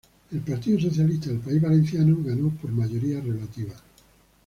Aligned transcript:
El 0.31 0.39
Partido 0.39 0.79
Socialista 0.79 1.29
del 1.29 1.37
País 1.41 1.61
Valenciano 1.61 2.17
ganó 2.23 2.49
por 2.59 2.71
mayoría 2.71 3.21
relativa. 3.21 3.75